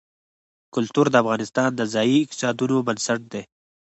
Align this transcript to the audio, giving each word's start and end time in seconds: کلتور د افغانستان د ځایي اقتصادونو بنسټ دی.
کلتور 0.73 1.05
د 1.11 1.15
افغانستان 1.23 1.69
د 1.75 1.81
ځایي 1.93 2.15
اقتصادونو 2.21 2.75
بنسټ 2.87 3.19
دی. 3.33 3.43